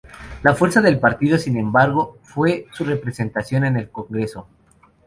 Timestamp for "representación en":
2.83-3.77